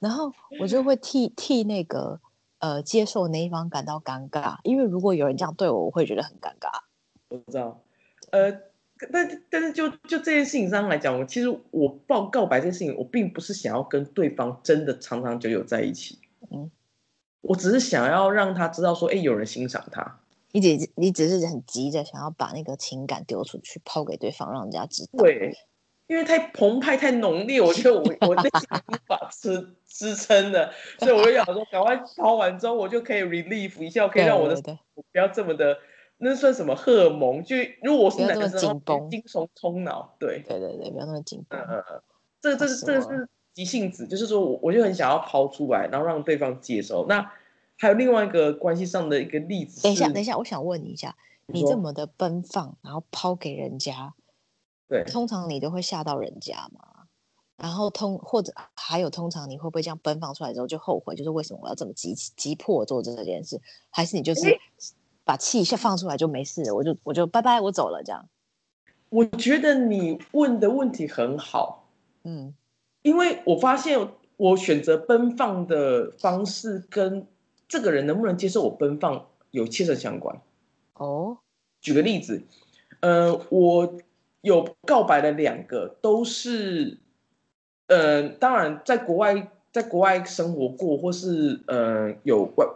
[0.00, 2.18] 然后我就会替替那个
[2.58, 6.70] 呃接受那一方感到尴尬，因为如果有人这样对我，我会觉得很尴尬。
[7.28, 7.80] 我知道，
[8.30, 8.50] 呃，
[9.12, 16.18] 但但是就就这件事情上来讲，我其实我报告白这件事情，我并不是想要跟对方真的长长久久在一起。
[16.50, 16.70] 嗯，
[17.40, 20.20] 我只是想要让他知道说，哎，有人欣赏他。
[20.52, 25.22] 你只你只是很急着想要把那个情感丢出去，抛给对方，让人家知道。
[25.24, 25.56] 对。
[26.06, 35.78] 因为太澎湃、太浓烈，我觉得我 我内心无法支支撑的，所以我就想说，赶快抛完之后，我就可以 relief 一下，可以让我的不要这么的，
[36.18, 37.44] 那算什么荷尔蒙？
[37.44, 41.60] 就如果我是男生，紧绷、精神冲脑，对对对对，不要那么紧绷。
[41.60, 42.02] 嗯嗯，
[42.40, 43.28] 这个这是这个是
[43.60, 47.04] 急性子，就是说我我就很想要抛出来，然后让对方接受。
[47.06, 47.30] 那
[47.76, 54.14] 还有另外一个关系上的一个例子，等一下等一下，我想问你一下，你这么的奔放，然后抛给人家。
[54.88, 57.04] 对，通常你都会吓到人家吗，
[57.58, 63.60] 然后通或者还有通常你会不会这样奔放出来之后就后悔，就是为什么我要这么急急迫做这件事？
[63.90, 64.58] 还是你就是
[65.22, 68.26] 把气下放出来就没事，我就我就拜拜，我走了这样。
[69.10, 71.88] 我觉得你问的问题很好，
[72.22, 72.54] 嗯，
[73.02, 77.26] 因为我发现我选择奔放的方式跟
[77.68, 80.40] 这个人能不能接受我奔放有切身相关。
[80.94, 81.38] 哦，
[81.80, 82.42] 举个例子，
[83.00, 83.98] 呃，我。
[84.42, 86.96] 有告白的两个都是，
[87.88, 92.66] 呃，当然在国外，在国外生活过，或是呃有外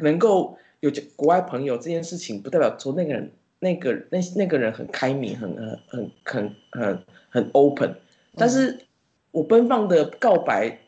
[0.00, 7.94] 能够有国外朋友这件事情，不代表说那个人那个那那个人很开明，很很很很很很 open。
[8.34, 8.80] 但是
[9.38, 10.80] 我奔放的告白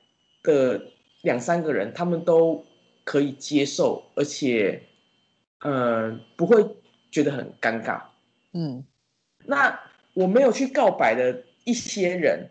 [0.42, 0.82] 的
[1.22, 2.64] 两三个人，他们都
[3.04, 4.82] 可以接受，而且
[5.60, 6.64] 呃不会
[7.10, 8.02] 觉得很尴尬。
[8.52, 8.84] 嗯，
[9.44, 9.80] 那。
[10.12, 12.50] 我没有去告白的一些人，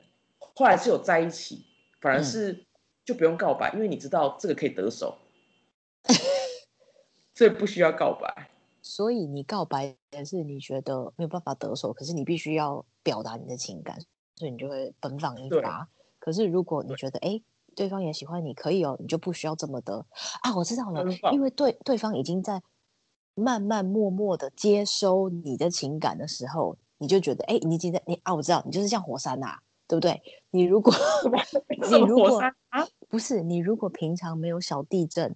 [0.56, 1.66] 后来是有在一起，
[2.00, 2.66] 反而是
[3.04, 5.18] 就不用告白，因为你知道这个可以得手，
[7.36, 8.50] 所以不需要告白。
[8.82, 14.00] 所以你告白也是你觉得没有办法得手，可是你必须要表达你的情感，
[14.39, 15.88] 所以你就会奔放一发。
[16.17, 17.39] 可是如果你觉得哎，
[17.75, 20.04] 对方也喜欢你，可以哦，你就不需要这么的
[20.41, 20.56] 啊。
[20.56, 22.63] 我知道了，因为对对方已经在
[23.36, 26.75] 慢慢默默的接收你的情感的时候。
[27.02, 30.21] 你就觉得，哎，你已经在你啊，我知道，你就是像火山呐，对不对？
[30.49, 30.93] 你如果
[31.89, 32.86] 你如果啊？
[33.08, 35.34] 不是你如果平常没有小地震，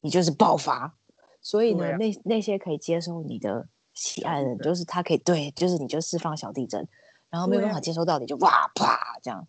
[0.00, 0.96] 你就是爆发。
[1.42, 6.88] 所以呢，啊那那些可以接收你的喜爱的人，就是他可以对，就是你就释放小地震，
[7.32, 9.46] 然后没有办法接收到，你就哇啪这样。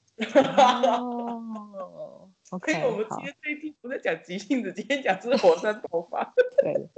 [0.98, 6.34] 哦 所以我，OK，我们今，天这一题不是讲急性子，今天讲是火山爆发。
[6.64, 6.90] 对，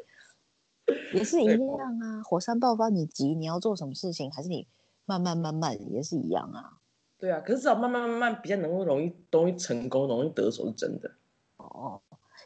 [1.15, 2.21] 也是一对样啊。
[2.23, 4.67] 火山爆发，你急，你要做什么事情，还是你
[5.05, 6.77] 慢慢慢慢也是一样啊。
[7.17, 11.15] 对啊，可是至少慢慢慢慢比较能够容易容易成功，容易得手是真的。
[11.57, 12.01] 哦，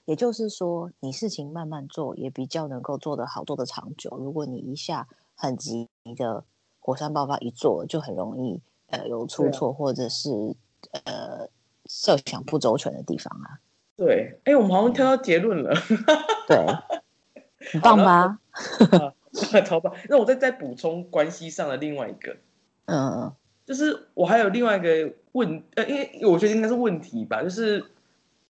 [0.06, 4.18] 也就是说，你事情慢慢做，也比较能够做得好，做得长久。
[4.18, 6.46] 如果你一下很急的
[6.80, 10.30] 火山爆发一做，就很容易呃有出错，或者是
[11.06, 11.48] 呃
[11.86, 13.60] 设想不周全的地方啊。
[13.96, 15.74] 对，哎，我们好像跳到结论了，
[16.48, 16.58] 对，
[17.72, 18.40] 很棒吧？
[19.66, 19.94] 超棒。
[20.10, 22.38] 那我再再补充关系上的另外一个，
[22.86, 27.86] 嗯嗯就是我还有另外一个问，呃，因为我觉得应该是问题吧，就是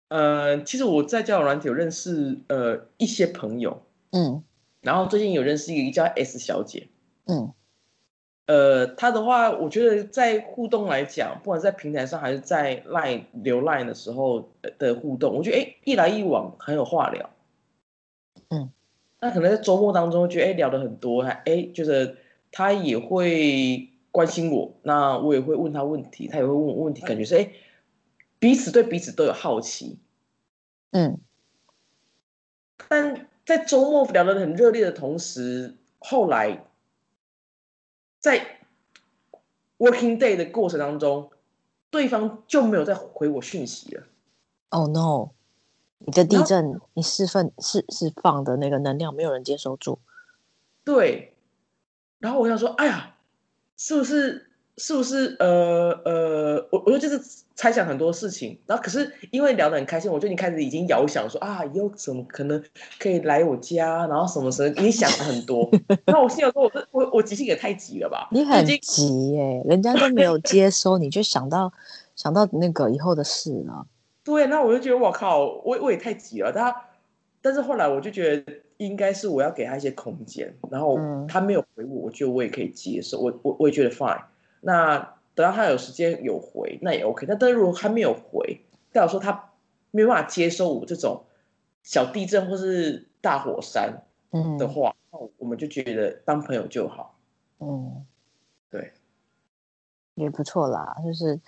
[0.09, 4.43] 呃，其实我在交友软体有认识呃一些朋友，嗯
[4.83, 6.89] 然后最近有认识一个叫 S 小姐，
[7.25, 7.53] 嗯
[8.47, 17.29] 呃，他的话，我觉得在互动来讲，不管在平台上还是在 Line 留 Line 的时候的互动，我觉得哎一来一往很有话聊。
[18.51, 18.71] 嗯，
[19.19, 22.17] 那可能在周末当中觉得哎聊的很多，还哎觉得
[22.53, 27.51] 他也会关心我，那我也会问他问题，他也会问我问题，感觉是哎
[28.39, 29.99] 彼此对彼此都有好奇。
[30.93, 31.19] 嗯
[32.89, 36.63] 但在周末聊得很热烈的同时，后来
[38.27, 38.59] 在
[39.79, 41.31] working day 的过程当中，
[41.91, 44.03] 对方就没有再回我讯息了。
[44.71, 45.31] ，Oh no！
[45.99, 50.01] 你的地震，你释放释释放的那个能量，没有人接收住。
[50.83, 51.37] 对，
[52.19, 53.15] 然后我想说，哎呀，
[53.77, 54.46] 是不是
[54.79, 57.19] 是不是呃呃，我我就就是
[57.55, 62.63] 猜想很多事情，然后可是因为聊得很开心，我就已经开始已经遥想说啊，以后怎么可能
[62.99, 65.71] 可以来我家，然后什么什么，你想了很多。
[66.05, 68.29] 然后我心想说，我这我我急性也太急了吧？
[68.31, 71.73] 你很急耶、人家都没有接收，你就想到
[72.15, 73.87] 想到那个以后的事了。
[74.23, 76.53] 对，那我就觉得我靠，我我也太急了。
[76.53, 76.75] 他，
[77.41, 84.21] 但是后来我就觉得应该是我要给他一些空间，然后嗯他没有回我，我觉得我也可以接受，我我我也觉得 fine。
[84.67, 84.99] 那
[85.37, 87.25] 等到他有时间有回，那也 OK。
[87.29, 89.53] 那但是如果他没有回，代表说他
[89.93, 91.23] 没有办法接受我这种
[91.85, 94.03] 小地震或是大火山
[94.33, 97.17] 嗯的话，那我们就觉得当朋友就好。
[97.61, 98.05] 嗯，
[98.69, 98.93] 对，
[100.17, 101.41] 也不错啦，就是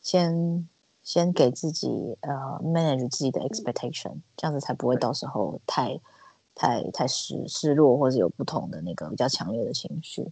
[0.00, 0.68] 先
[1.02, 5.98] 先给自己呃 manage 自己的 expectation，这样子才不会到时候太
[6.54, 10.30] 太太失失落，或者有不同的那个比较强烈的情绪。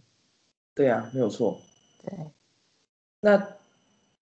[0.73, 1.59] 对啊，没有错。
[2.03, 2.31] 对，
[3.21, 3.37] 那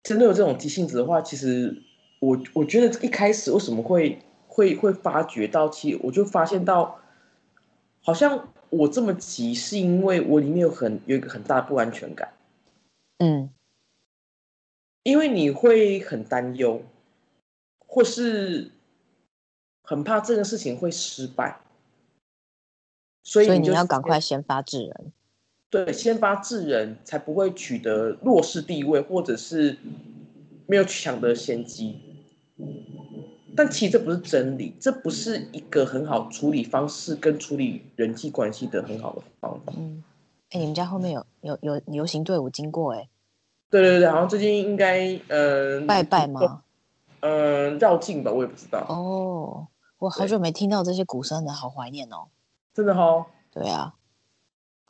[0.03, 1.83] 针对有这种急性子的话，其实
[2.19, 6.99] 我我觉得一开始为什么会会会发觉到，其实我就发现到，
[8.01, 12.33] 好像我这么急，是因为我里面有很有一个很大的不安全感，
[13.17, 13.49] 嗯。
[15.03, 16.83] 因为你会很担忧，
[17.87, 18.69] 或是
[19.81, 21.61] 很怕这个事情会失败，
[23.23, 25.13] 所以所以你要赶快先发制人。
[25.69, 29.77] 对，先发制人，才不会取得弱势地位，或者是
[30.65, 31.99] 没有抢得先机。
[33.55, 39.73] 但其实这不是真理，这不是一个很好处理方式跟处理人际关系的很好的方法。
[39.77, 40.03] 嗯，
[40.51, 43.09] 哎，你们家后面有有有游行队伍经过哎、
[43.69, 46.63] 对对对，好像最近应该呃拜拜吗？
[47.19, 52.29] 呃绕境吧，我也不知道，哦，我好久没听到这些鼓声了，好怀念哦。
[52.73, 53.93] 真的哈、对啊，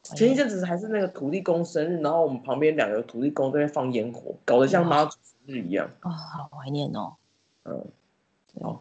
[0.04, 5.90] 前一阵子还是那个土地公生日，然后我们旁边两个土地公在那放烟火，搞得像妈祖生日一样。
[6.00, 7.16] 啊、好怀念哦。
[7.64, 7.86] 嗯，
[8.62, 8.80] 哦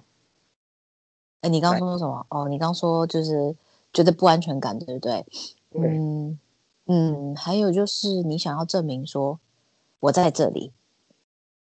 [1.40, 2.26] 哎，你刚刚说什么？
[2.31, 3.54] 哦，你刚说就是
[3.92, 5.27] 觉得不安全感，对不对？
[5.71, 6.38] 对，嗯
[6.87, 9.38] 嗯，还有就是你想要证明说
[10.00, 10.73] 我在这里，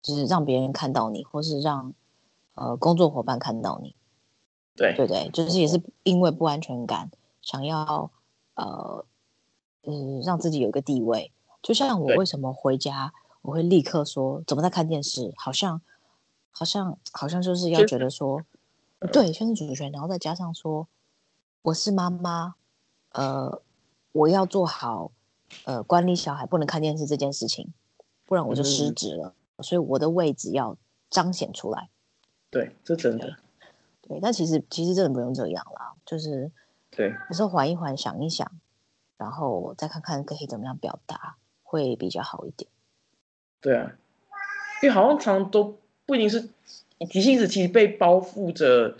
[0.01, 1.93] 就是让别人看到你，或是让
[2.55, 3.95] 呃工作伙伴看到你，
[4.75, 5.29] 对对不对？
[5.33, 7.11] 就是也是因为不安全感，
[7.41, 8.09] 想要
[8.55, 9.05] 呃
[9.83, 11.31] 嗯让自己有一个地位。
[11.61, 15.81] 就像我为什么回家我会立刻说怎么在看电视，好像
[16.51, 18.41] 好像好像就是要觉得说
[18.99, 20.87] 嗯对宣誓主权，然后再加上说
[21.61, 22.55] 我是妈妈，
[23.13, 23.61] 呃，
[24.11, 25.11] 我要做好
[25.65, 27.73] 呃管理小孩不能看电视这件事情，
[28.25, 29.33] 不然我就失嗯职了。
[29.59, 30.75] 所以我的位置要
[31.09, 31.89] 彰显出来。
[32.49, 33.37] 对，这真的，
[34.01, 36.51] 对，但其实其实真的不用这样啦，就是
[36.89, 38.51] 对，有时候缓一缓，想一想，
[39.21, 42.67] 然后再看看可以怎么样表达，会比较好一点。
[43.61, 43.91] 对啊，
[44.81, 46.49] 因为好像常常都不一定是
[47.07, 48.97] 急性子，其实被包覆着，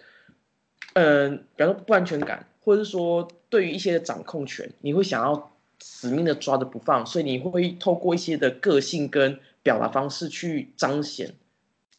[0.93, 11.33] 嗯，比方说不安全感，或者是说对于一些的掌控权，你会想要死命的抓着不放，所以你会透过一些的个性跟表达方式去彰显，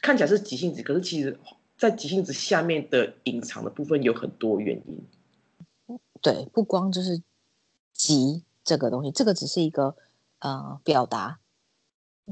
[0.00, 1.36] 看起来是急性子，可是其实，
[1.76, 5.98] 在急性子下面的隐藏的部分有很多原因。
[6.20, 7.20] 对，不光就是
[7.92, 9.94] 急这个东西，这个只是一个
[10.40, 11.38] 呃表达，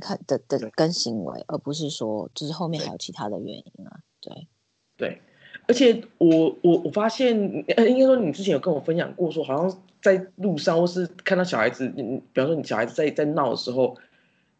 [0.00, 4.00] 看的的跟行为，而不是说就是后面还有其他的原因啊。
[4.20, 4.48] 对，
[4.96, 5.22] 对，
[5.68, 12.02] 而且我我我发现，呃，应该说你之前有跟我分享过，说好像在路上或是看到小孩子，你
[12.32, 13.96] 比方说你小孩子在在闹的时候，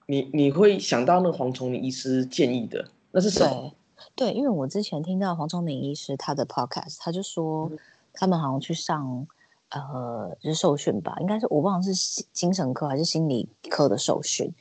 [0.07, 3.73] 你你会想到那个黄崇明医师建议的，那是什么？
[4.15, 7.71] 对，因为我之前听到黄崇明医师他的 podcast，他就说。
[8.13, 9.25] 他们好像去上，
[9.71, 14.53] 呃，就是受训吧，应该是我忘了是精神科还是心理科的受训。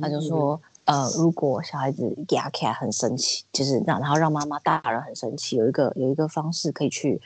[0.00, 7.20] 他就说，呃，如果小孩子压起来很生气，就是让然后让妈妈大人很生气，有一个有一个方式可以去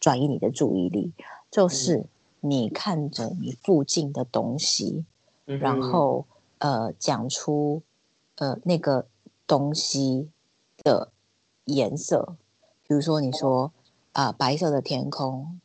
[0.00, 1.12] 转移你的注意力，
[1.50, 2.04] 就是
[2.40, 5.04] 你看着你附近的东西，
[5.44, 6.26] 然后
[6.58, 7.82] 呃讲出
[8.36, 9.06] 呃那个
[9.46, 10.28] 东西
[10.82, 11.10] 的
[11.64, 12.36] 颜色，
[12.86, 13.72] 比如说你说。
[14.14, 15.60] 啊，白色的天空，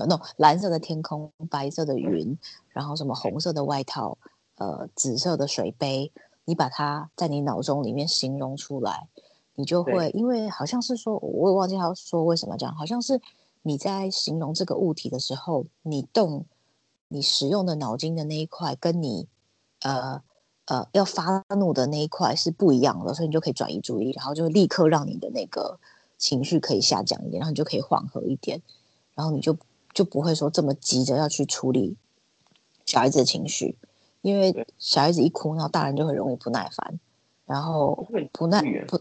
[0.00, 2.36] 呃，no，蓝色的天空，白色的云，
[2.70, 4.16] 然后什么红色的外套，
[4.56, 6.10] 呃，紫色的水杯，
[6.46, 9.08] 你把它在你脑中里面形容出来，
[9.54, 13.20] 你就会，因为好像是说，我也忘记他说为什么这样，好像是
[13.62, 16.46] 你在形容这个物体的时候，你动
[17.08, 19.28] 你使用的脑筋的那一块，跟你
[19.82, 20.22] 呃
[20.64, 25.78] 呃要发怒的那一块是不一样的，所以你就可以转移注意力，然后就立刻让你的那个。
[26.22, 28.60] 情绪可以下降一点，然后你就可以缓和一点，
[29.14, 29.56] 然后你就
[29.92, 31.96] 就不会说这么急着要去处理
[32.86, 33.76] 小孩子的情绪，
[34.22, 36.98] 因为小孩子一哭，然后大人就很容易不耐烦，
[37.46, 39.00] 然后不耐不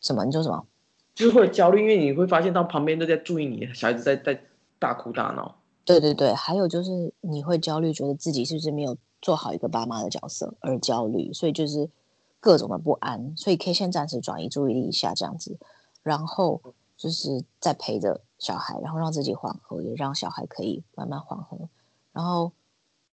[0.00, 0.24] 什么？
[0.24, 0.64] 你说什么，
[1.14, 4.42] 就是会焦虑，因为你会发现到旁边都在注意你，小孩子在在
[4.78, 5.56] 大哭大闹。
[5.84, 11.88] 对对对，还有就是你会焦虑，觉得自己是不是没有做好一个爸妈的角色而焦虑，所以就是
[12.38, 15.58] 各种的不安，所以可以先暂时转移注意力一下，这样子。
[16.02, 16.60] 然后
[16.96, 21.56] 就是再陪着小孩，然后让自己缓和，也让小孩可以慢慢缓和。
[22.12, 22.50] 然后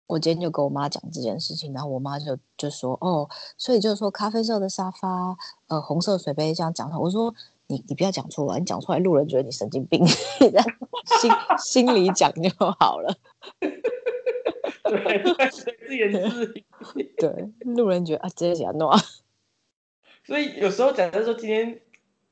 [0.05, 5.35] 我今天就跟我妈讲这件事情，然后我妈就就说：“哦，所以就是说咖啡色的沙发，
[5.67, 7.33] 呃，红色水杯这样讲。”我说
[7.67, 12.49] ：“你你不要讲出来，你讲出来路人觉得你神经病，心心里讲就
[12.79, 13.17] 好了。
[14.83, 15.49] ”对，
[15.87, 16.65] 自言自语。
[17.17, 18.91] 对，路人觉得啊，直接讲弄。
[20.25, 21.79] 所以有时候假设说今天。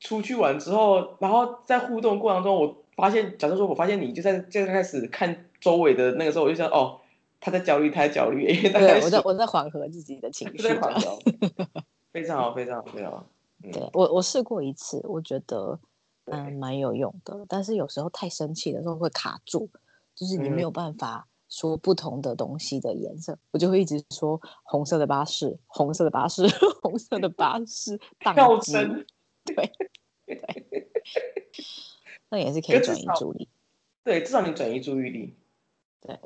[0.02, 7.00] 出去玩之后，然后在互动过程中，我发现，假设说我发现你就在就开始看周围的那个时候，我就想，哦，
[7.40, 11.20] 他在焦虑，他在焦虑， 因为对，我在我在缓和自己的情绪，非常好，
[12.12, 13.26] 非常好，非常好。
[13.62, 15.80] 对我我试过一次，我觉得
[16.26, 19.70] 嗯蛮有用的，但是有时候太生气的时候会卡住，
[20.16, 26.48] 就是你没有办法说不同的东西的颜色，我就会一直说红色的巴士，红色的巴士，
[26.82, 29.06] 红色的巴士，跳针。
[30.26, 30.92] 对，
[32.30, 33.50] 那也是可以转移注意力。
[34.04, 35.36] 对，至少你转移注意力。
[36.02, 36.20] 对，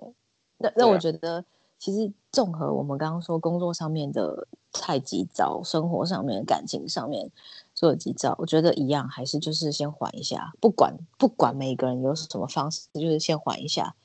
[0.57, 1.43] 那那我觉得，
[1.77, 7.29] 其实综合我们刚刚说工作上面的太急躁，生活上面、感情上面
[7.73, 10.53] 做急躁，我觉得一样，还是就是先缓一下。
[10.61, 13.95] 不管不管每个人有什么方式，就是先缓一下，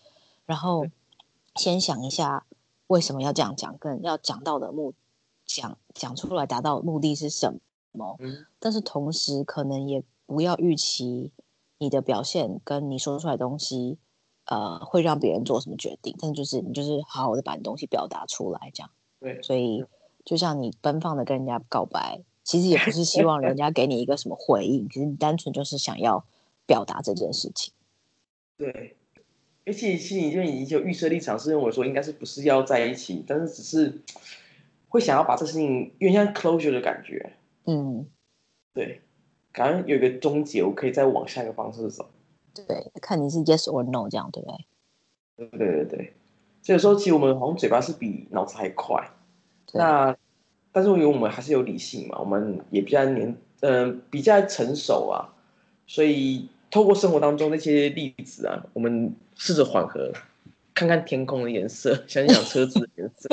[0.47, 0.87] 然后
[1.55, 2.45] 先想一下
[2.89, 4.95] 为什么要这样讲，跟要讲到的目
[5.45, 7.61] 讲讲出来达到目的是什
[7.99, 8.17] 么。
[8.21, 11.31] 嗯，但是同时可能也不要预期
[11.79, 13.99] 你的表现跟你说出来东西，
[14.47, 16.15] 呃，会让别人做什么决定。
[16.19, 18.91] 但就是你就是好好的把你东西表达出来，这样。
[19.19, 19.41] 对。
[19.43, 19.85] 所以
[20.25, 26.25] 就像你奔放的跟人家告白，其实也不是希望人家给你一个什么回应，其实你单纯就是想要
[26.67, 27.73] 表达这件事情。
[28.57, 28.97] 对。
[29.67, 34.03] 而且心里就已经有预设立场，是认为说应该是不是要在一起，但是只是
[34.89, 37.35] 会想要把这事情有点像 closure 的感觉。
[37.67, 38.07] 嗯，
[38.73, 39.03] 对，
[39.53, 42.09] 感觉有一个终结，我可以再往下一个方式走。
[42.55, 44.67] 对，看你是 yes or no 这样，对不对？
[45.37, 46.13] 对对对对，
[46.63, 49.09] 所以说其实我们好像嘴巴是比脑子还快。
[49.73, 50.17] 那，
[50.73, 55.29] 但是因为我们还是有理性嘛，我们也比较年，嗯，比较成熟啊，
[55.87, 60.13] 所以透过生活当中那些例子啊，我们试着缓和，
[60.75, 63.29] 看看天空的颜色，想想车子的颜色，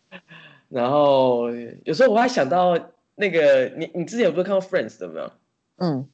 [0.70, 1.50] 然后
[1.84, 2.78] 有时候我还想到。
[3.16, 5.32] 那个，你你之前有不是看过 Friends 的没有？
[5.78, 6.08] 嗯，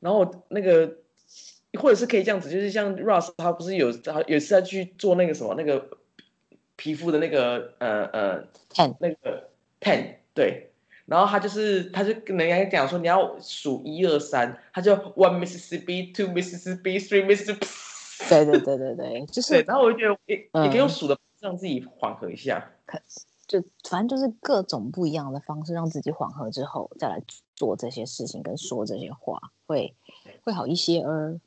[0.00, 0.98] 然后那个，
[1.80, 5.98] 或者是可以这样子，就是像 Ross 他不是有他有次他去做那个什么那个
[6.76, 9.48] 皮肤的那个呃呃 ten 那个
[9.80, 10.70] ten 对，
[11.06, 17.66] 然后他就是他就跟人家讲说你要数一二三，他就 one Mississippi two Mississippi three Mississippi。
[18.28, 22.70] 对对对对对，就对，是然后我就觉得也、也可以用嗯数的让自己缓和一下。
[23.52, 27.22] 就反正就是各种不一样的方式，让自己缓和之后，再来
[27.54, 29.94] 做这些事情跟说这些话，会
[30.42, 31.38] 会好一些儿。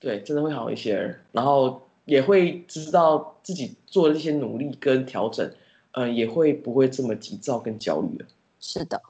[0.00, 5.48] 对，真的会好一些，然后也会知道自己做的这些努力跟调整，
[5.92, 8.26] 嗯、也会不会这么急躁跟焦虑了。
[8.58, 9.00] 是的，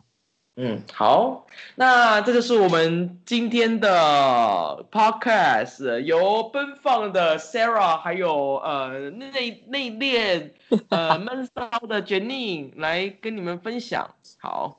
[0.56, 1.46] 嗯，好，
[1.76, 10.50] 那这就是我们今天的 podcast，由奔放的 Sarah，还有呃内内敛
[10.90, 14.14] 呃 闷骚的 Jenny 来跟你们分享。
[14.40, 14.78] 好，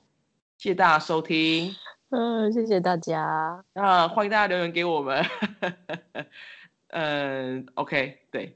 [0.60, 1.74] 谢谢大家收听，
[2.12, 3.66] 嗯，谢谢大家。
[3.74, 5.26] 那欢迎大家留言给我们。
[6.90, 8.56] 嗯，OK，对，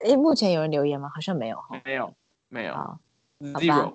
[0.00, 1.10] 诶，目前有人留言吗？
[1.14, 1.80] 好像没有哈。
[1.86, 2.12] 没有
[2.50, 3.00] 没有好，吧
[3.40, 3.94] ，zero，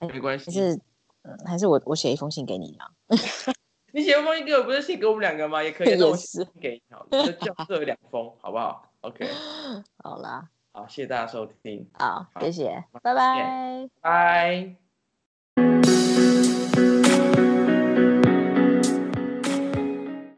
[0.00, 0.78] 哎没关系。
[1.26, 2.88] 嗯，还是我我写一封信给你啊。
[3.92, 5.62] 你写一封信给我，不是写给我们两个吗？
[5.62, 9.26] 也可以， 我是写给你好了，就就各两封，好不好？OK，
[10.04, 13.88] 好啦，好，谢谢大家收听，好，好谢谢，再拜拜。
[14.00, 15.85] 拜。